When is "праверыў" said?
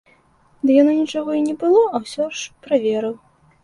2.67-3.15